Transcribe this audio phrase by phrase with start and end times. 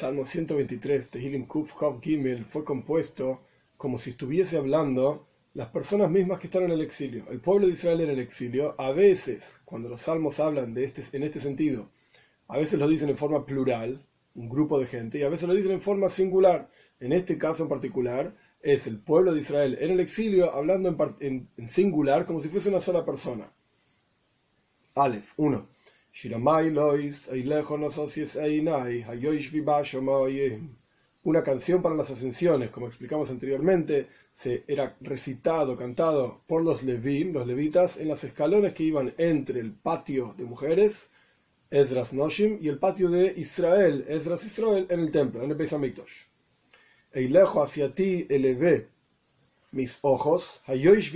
[0.00, 3.42] Salmo 123, Tehilim Kuf Hav Gimel, fue compuesto
[3.76, 7.26] como si estuviese hablando las personas mismas que están en el exilio.
[7.28, 11.02] El pueblo de Israel en el exilio, a veces, cuando los salmos hablan de este,
[11.14, 11.90] en este sentido,
[12.48, 15.54] a veces lo dicen en forma plural, un grupo de gente, y a veces lo
[15.54, 16.70] dicen en forma singular.
[16.98, 21.50] En este caso en particular, es el pueblo de Israel en el exilio hablando en,
[21.58, 23.52] en singular como si fuese una sola persona.
[24.94, 25.68] Aleph 1.
[31.22, 37.98] Una canción para las ascensiones, como explicamos anteriormente, se era recitado, cantado por los levitas,
[37.98, 41.10] en los escalones que iban entre el patio de mujeres,
[41.70, 45.72] Ezras Noshim, y el patio de Israel, Ezras Israel, en el templo, en el Beis
[45.72, 46.24] Hamikdash.
[47.12, 48.88] Eilejo hacia ti elevé
[49.72, 51.12] mis ojos, Hayoish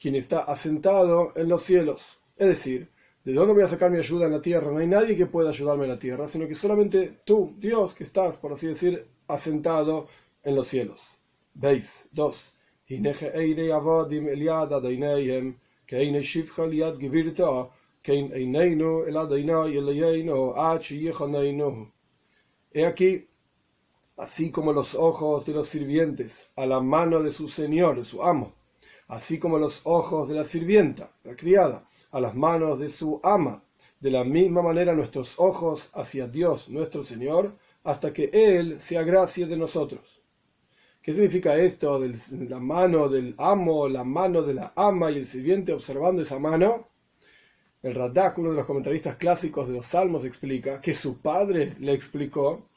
[0.00, 2.18] quien está asentado en los cielos.
[2.36, 2.88] Es decir,
[3.26, 4.70] ¿de dónde voy a sacar mi ayuda en la tierra?
[4.70, 8.04] No hay nadie que pueda ayudarme en la tierra, sino que solamente tú, Dios, que
[8.04, 10.06] estás, por así decir, asentado
[10.44, 11.00] en los cielos.
[11.52, 12.52] Veis, dos.
[12.86, 12.94] He
[22.86, 23.28] aquí,
[24.16, 28.22] así como los ojos de los sirvientes a la mano de su señor, de su
[28.22, 28.54] amo,
[29.08, 33.62] así como los ojos de la sirvienta, la criada, a las manos de su ama.
[34.00, 39.46] De la misma manera nuestros ojos hacia Dios nuestro Señor, hasta que Él se agracie
[39.46, 40.22] de nosotros.
[41.00, 45.24] ¿Qué significa esto de la mano del amo, la mano de la ama y el
[45.24, 46.88] sirviente observando esa mano?
[47.80, 51.92] El Radak, uno de los comentaristas clásicos de los Salmos, explica que su padre le
[51.92, 52.68] explicó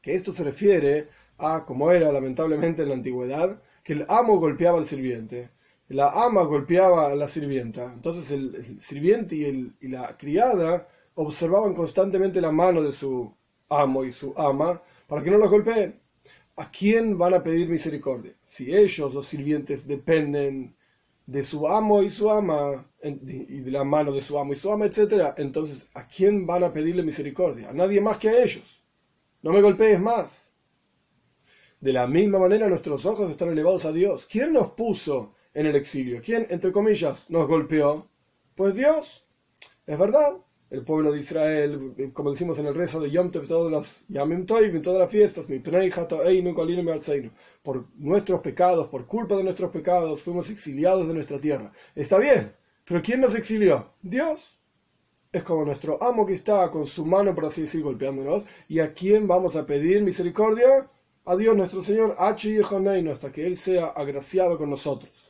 [0.00, 4.78] que esto se refiere a, como era lamentablemente en la antigüedad, que el amo golpeaba
[4.78, 5.50] al sirviente
[5.90, 7.92] la ama golpeaba a la sirvienta.
[7.92, 13.34] Entonces el, sirviente y, la criada observaban constantemente la mano de su
[13.68, 16.00] amo y su ama para que no los golpeen.
[16.56, 18.34] ¿A quién van a pedir misericordia?
[18.44, 20.76] Si ellos, los sirvientes, dependen
[21.26, 24.70] de su amo y su ama, y de la mano de su amo y su
[24.70, 27.70] ama, etc., entonces, ¿a quién van a pedirle misericordia?
[27.70, 28.84] A nadie más que a ellos.
[29.42, 30.52] No me golpees más.
[31.80, 34.28] De la misma manera, nuestros ojos están elevados a Dios.
[34.30, 36.20] ¿Quién nos puso en el exilio.
[36.24, 38.08] ¿Quién, entre comillas, nos golpeó?
[38.54, 39.26] Pues Dios.
[39.86, 40.36] Es verdad.
[40.70, 44.46] El pueblo de Israel, como decimos en el rezo de Yom Tov, todos los Yamim
[44.46, 45.46] todas las fiestas,
[47.64, 51.72] por nuestros pecados, por culpa de nuestros pecados, fuimos exiliados de nuestra tierra.
[51.96, 53.94] Está bien, pero ¿quién nos exilió?
[54.00, 54.60] Dios.
[55.32, 58.44] Es como nuestro amo que está con su mano, por así decir, golpeándonos.
[58.68, 60.88] ¿Y a quién vamos a pedir misericordia?
[61.24, 65.29] A Dios nuestro Señor, hasta que Él sea agraciado con nosotros.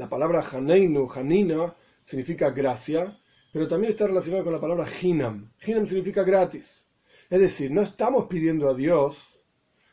[0.00, 3.20] La palabra Haneinu, Hanina, significa gracia,
[3.52, 5.52] pero también está relacionado con la palabra Hinam.
[5.62, 6.86] Hinam significa gratis.
[7.28, 9.22] Es decir, no estamos pidiendo a Dios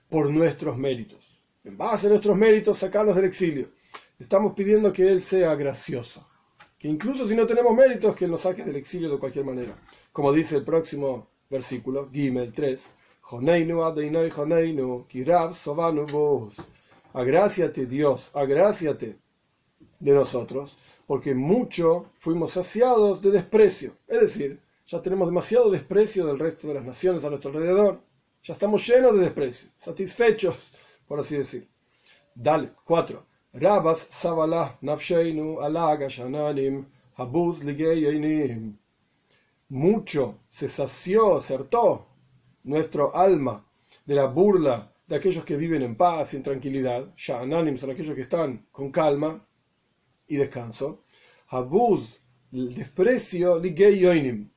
[0.08, 1.42] por nuestros méritos.
[1.66, 3.74] En base a nuestros méritos, sacarnos del exilio.
[4.18, 6.26] Estamos pidiendo que Él sea gracioso.
[6.80, 9.78] Que incluso si no tenemos méritos, que nos saque del exilio de cualquier manera.
[10.14, 12.96] Como dice el próximo versículo, Gimel 3.
[17.12, 19.27] Agráciate Dios, agráciate
[20.00, 23.94] de nosotros, porque mucho fuimos saciados de desprecio.
[24.08, 28.02] Es decir, ya tenemos demasiado desprecio del resto de las naciones a nuestro alrededor.
[28.44, 30.72] Ya estamos llenos de desprecio, satisfechos,
[31.08, 31.68] por así decir.
[32.34, 33.26] Dale, 4.
[33.54, 36.86] Rabas Sabalah Nafsheinu Alaga Shananim
[37.16, 37.64] Habuz
[39.70, 42.08] Mucho se sació, acertó
[42.64, 43.66] nuestro alma
[44.06, 47.14] de la burla de aquellos que viven en paz y en tranquilidad.
[47.16, 49.47] Shananim son aquellos que están con calma
[50.28, 51.04] y descanso.
[51.48, 52.20] Habuz,
[52.52, 54.50] el desprecio, yoinim.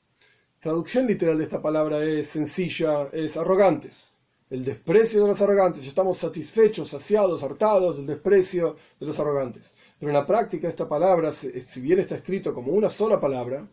[0.58, 4.16] Traducción literal de esta palabra es sencilla, es arrogantes.
[4.50, 5.86] El desprecio de los arrogantes.
[5.86, 9.72] Estamos satisfechos, saciados, hartados del desprecio de los arrogantes.
[9.98, 13.68] Pero en la práctica esta palabra, si bien está escrito como una sola palabra,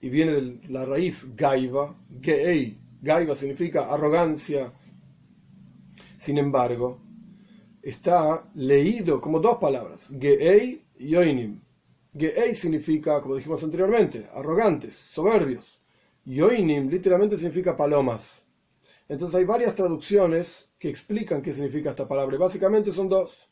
[0.00, 4.72] y viene de la raíz gaiva, geei, gaiva significa arrogancia,
[6.18, 7.00] sin embargo,
[7.82, 11.60] está leído como dos palabras, geei Yoinim.
[12.12, 15.80] Geei significa, como dijimos anteriormente, arrogantes, soberbios.
[16.24, 18.44] Yoinim literalmente significa palomas.
[19.08, 22.36] Entonces hay varias traducciones que explican qué significa esta palabra.
[22.38, 23.48] básicamente son dos.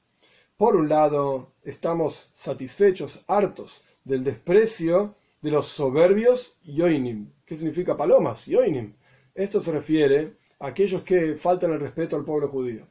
[0.57, 7.33] Por un lado, estamos satisfechos, hartos del desprecio de los soberbios Yoinim.
[7.45, 8.47] ¿Qué significa palomas?
[8.47, 8.95] Yoinim.
[9.35, 12.89] Esto se refiere a aquellos que faltan el respeto al pueblo judío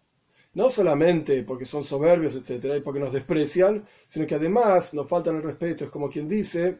[0.55, 5.35] no solamente porque son soberbios, etcétera, y porque nos desprecian, sino que además nos faltan
[5.35, 5.83] el respeto.
[5.83, 6.79] Es como quien dice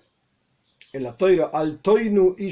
[0.93, 2.49] en la toira, al toinu y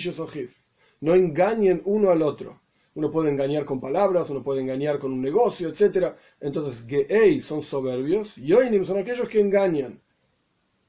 [1.02, 2.62] no engañen uno al otro.
[2.96, 6.14] uno puede engañar con palabras, uno puede engañar con un negocio, etc.
[6.40, 10.00] Entonces, Geei son soberbios, y Yoinim son aquellos que engañan,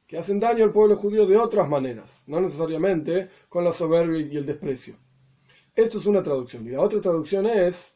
[0.06, 4.36] que hacen daño al pueblo judío de otras maneras, no necesariamente con la soberbia y
[4.36, 4.96] el desprecio.
[5.74, 6.66] Esto es una traducción.
[6.66, 7.93] Y la otra traducción es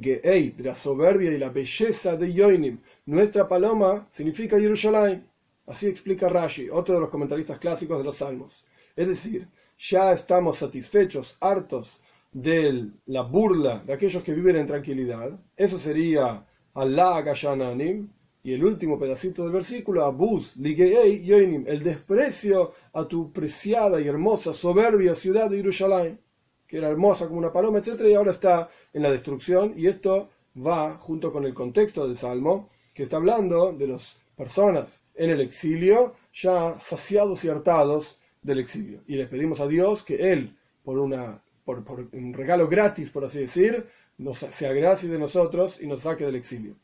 [0.00, 2.78] Geei, de la soberbia y la belleza de Yoinim.
[3.06, 5.26] Nuestra paloma significa Jerusalén.
[5.66, 8.64] Así explica Rashi, otro de los comentaristas clásicos de los Salmos.
[8.94, 9.48] Es decir,
[9.78, 12.00] ya estamos satisfechos, hartos
[12.32, 15.38] de la burla de aquellos que viven en tranquilidad.
[15.56, 18.10] Eso sería Allah Gashananim.
[18.42, 24.06] Y el último pedacito del versículo, Abuz, Ligei Yoinim, el desprecio a tu preciada y
[24.06, 26.20] hermosa, soberbia ciudad de Jerusalén,
[26.64, 28.02] que era hermosa como una paloma, etc.
[28.08, 29.74] Y ahora está en la destrucción.
[29.76, 35.02] Y esto va junto con el contexto del Salmo, que está hablando de las personas
[35.14, 39.02] en el exilio, ya saciados y hartados del exilio.
[39.06, 43.40] Y le pedimos a Dios que Él, por, una, por, un regalo gratis, por así
[43.40, 46.74] decir, nos, se agracie de nosotros y nos saque del exilio.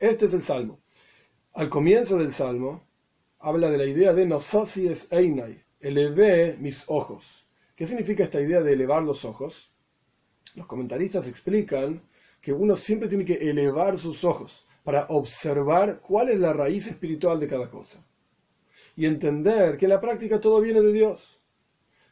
[0.00, 0.80] Este es el Salmo.
[1.52, 2.82] Al comienzo del Salmo,
[3.38, 7.48] habla de la idea de es einai, elevé mis ojos.
[7.76, 9.69] ¿Qué significa esta idea de elevar los ojos?
[10.54, 12.02] Los comentaristas explican
[12.40, 17.38] que uno siempre tiene que elevar sus ojos para observar cuál es la raíz espiritual
[17.38, 18.04] de cada cosa.
[18.96, 21.40] Y entender que en la práctica todo viene de Dios.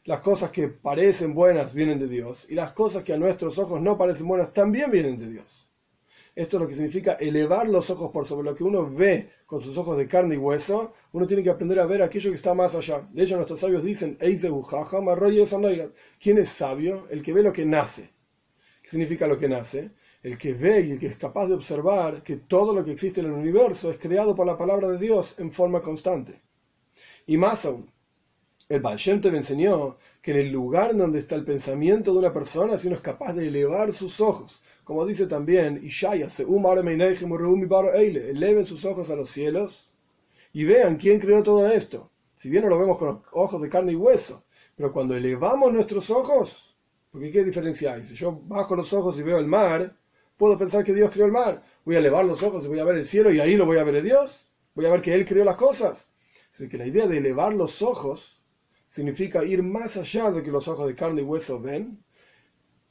[0.05, 3.81] Las cosas que parecen buenas vienen de Dios y las cosas que a nuestros ojos
[3.81, 5.67] no parecen buenas también vienen de Dios.
[6.35, 9.59] Esto es lo que significa elevar los ojos por sobre lo que uno ve con
[9.59, 10.93] sus ojos de carne y hueso.
[11.11, 13.05] Uno tiene que aprender a ver aquello que está más allá.
[13.11, 14.17] De hecho, nuestros sabios dicen,
[16.19, 17.07] ¿quién es sabio?
[17.09, 18.18] El que ve lo que nace.
[18.81, 19.91] ¿Qué significa lo que nace?
[20.21, 23.21] el que ve y el que es capaz de observar que todo lo que existe
[23.21, 26.41] en el universo es creado por la palabra de Dios en forma constante.
[27.25, 27.89] Y más aún,
[28.67, 28.99] el Baal
[29.31, 32.97] me enseñó que en el lugar donde está el pensamiento de una persona, si uno
[32.97, 36.27] es capaz de elevar sus ojos, como dice también Ishaya,
[37.95, 39.91] eleven sus ojos a los cielos
[40.51, 42.11] y vean quién creó todo esto.
[42.35, 44.43] Si bien no lo vemos con los ojos de carne y hueso,
[44.75, 46.68] pero cuando elevamos nuestros ojos,
[47.11, 48.03] porque ¿qué diferencia hay?
[48.03, 49.95] Si yo bajo los ojos y veo el mar,
[50.37, 51.63] puedo pensar que Dios creó el mar.
[51.85, 53.77] Voy a elevar los ojos y voy a ver el cielo y ahí lo voy
[53.77, 54.47] a ver a Dios.
[54.75, 56.09] Voy a ver que Él creó las cosas.
[56.51, 58.41] Así que la idea de elevar los ojos
[58.89, 62.03] significa ir más allá de que los ojos de carne y hueso ven.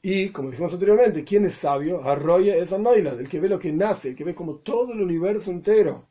[0.01, 2.01] Y, como dijimos anteriormente, ¿quién es sabio?
[2.03, 5.01] Arroya es Anoilad, el que ve lo que nace, el que ve como todo el
[5.01, 6.07] universo entero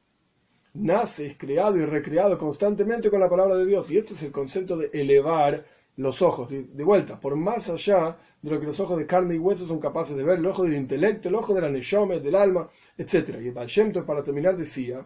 [0.74, 3.90] nace, es creado y recreado constantemente con la palabra de Dios.
[3.90, 5.64] Y esto es el concepto de elevar
[5.98, 9.38] los ojos, de, vuelta, por más allá de lo que los ojos de carne y
[9.38, 12.36] hueso son capaces de ver, el ojo del intelecto, el ojo de la neshome, del
[12.36, 13.36] alma, etc.
[13.42, 13.68] Y el Baal
[14.06, 15.04] para terminar, decía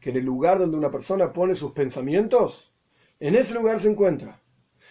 [0.00, 2.72] que en el lugar donde una persona pone sus pensamientos,
[3.20, 4.40] en ese lugar se encuentra.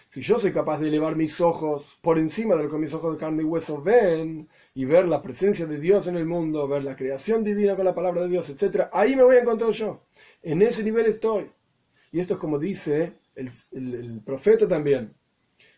[0.07, 3.13] Si yo soy capaz de elevar mis ojos por encima de lo que mis ojos
[3.13, 6.83] de carne y hueso ven, y ver la presencia de Dios en el mundo, ver
[6.83, 10.03] la creación divina con la palabra de Dios, etc., ahí me voy a encontrar yo.
[10.44, 11.50] En ese nivel estoy.
[12.12, 15.13] Y esto es como dice el, profeta también,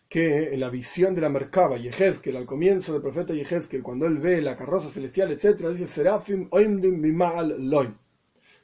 [0.08, 4.18] que en la visión de la Merkaba, Yehezkel, al comienzo del profeta Yehezkel, cuando él
[4.18, 7.94] ve la carroza celestial, etc., dice Serafim oimdim mimal loy.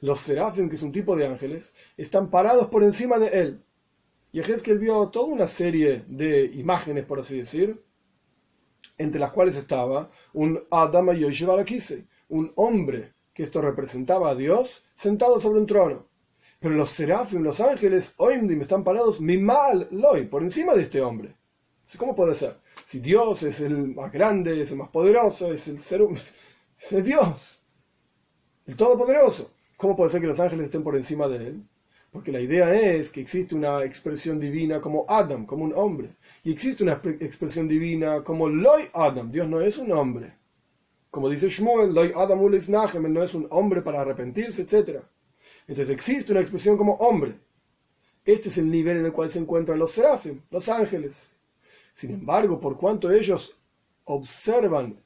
[0.01, 3.63] Los serafim, que es un tipo de ángeles, están parados por encima de él.
[4.31, 7.83] Yehezkel vio toda una serie de imágenes, por así decir,
[8.97, 15.39] entre las cuales estaba un Adama Yoshevalakise, un hombre que esto representaba a Dios sentado
[15.39, 16.10] sobre un trono.
[16.61, 21.35] Pero los serafim, los ángeles, oimdim, están parados mal loy, por encima de este hombre.
[21.97, 22.55] ¿Cómo puede ser?
[22.85, 26.01] Si Dios es el más grande, es el más poderoso, es el ser
[26.79, 27.59] es Dios,
[28.67, 29.51] el Todopoderoso.
[29.75, 31.63] ¿Cómo puede ser que los ángeles estén por encima de él?
[32.11, 36.15] Porque la idea es que existe una expresión divina como Adam, como un hombre.
[36.43, 39.31] Y existe una expresión divina como Loy Adam.
[39.31, 40.33] Dios no es un hombre.
[41.09, 45.01] Como dice Shmuel, Loy Adam Nachem, no es un hombre para arrepentirse, etc.
[45.67, 47.39] Entonces existe una expresión como hombre.
[48.25, 51.21] Este es el nivel en el cual se encuentran los serafim, los ángeles.
[51.93, 53.57] Sin embargo, por cuanto ellos
[54.05, 55.01] observan,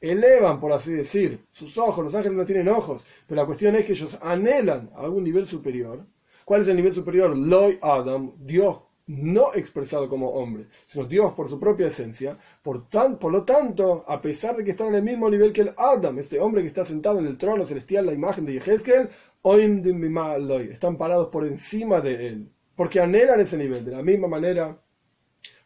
[0.00, 3.84] elevan, por así decir, sus ojos, los ángeles no tienen ojos, pero la cuestión es
[3.84, 6.06] que ellos anhelan a algún nivel superior.
[6.44, 7.36] ¿Cuál es el nivel superior?
[7.36, 8.78] Loy Adam, Dios
[9.10, 12.38] no expresado como hombre, sino Dios por su propia esencia.
[12.62, 15.62] Por, tan, por lo tanto, a pesar de que están en el mismo nivel que
[15.62, 19.10] el Adam, este hombre que está sentado en el trono celestial, la imagen de Yehezkel,
[19.42, 23.84] están parados por encima de él, porque anhelan ese nivel.
[23.84, 24.80] De la misma manera,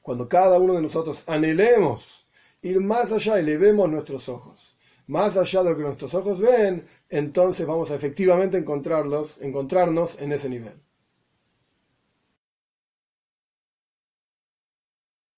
[0.01, 2.29] cuando cada uno de nosotros anhelemos
[2.63, 4.77] ir más allá y le vemos nuestros ojos,
[5.07, 10.33] más allá de lo que nuestros ojos ven, entonces vamos a efectivamente encontrarlos, encontrarnos en
[10.33, 10.75] ese nivel.